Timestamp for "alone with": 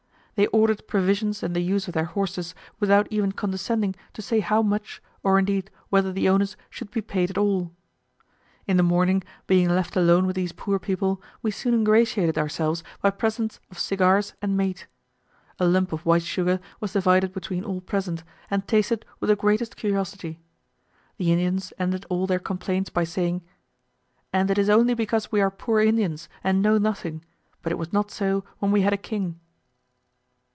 9.95-10.35